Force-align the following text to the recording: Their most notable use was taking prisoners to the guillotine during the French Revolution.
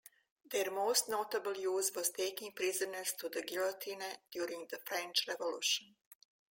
Their 0.49 0.71
most 0.71 1.09
notable 1.09 1.55
use 1.55 1.91
was 1.95 2.09
taking 2.09 2.53
prisoners 2.53 3.13
to 3.19 3.29
the 3.29 3.43
guillotine 3.43 4.01
during 4.31 4.65
the 4.65 4.79
French 4.83 5.27
Revolution. 5.27 5.95